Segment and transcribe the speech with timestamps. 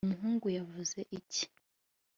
[0.07, 1.43] umuhungu yavuze iki